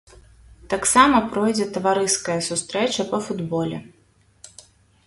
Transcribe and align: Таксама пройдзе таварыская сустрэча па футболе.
Таксама 0.73 1.17
пройдзе 1.35 1.67
таварыская 1.75 2.39
сустрэча 2.49 3.03
па 3.13 3.19
футболе. 3.29 3.77